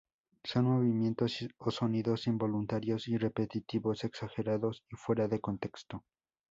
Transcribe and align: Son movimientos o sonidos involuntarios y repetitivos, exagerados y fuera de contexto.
Son 0.43 0.63
movimientos 0.65 1.45
o 1.59 1.69
sonidos 1.69 2.25
involuntarios 2.25 3.07
y 3.07 3.19
repetitivos, 3.19 4.03
exagerados 4.03 4.83
y 4.91 4.95
fuera 4.95 5.27
de 5.27 5.39
contexto. 5.39 6.03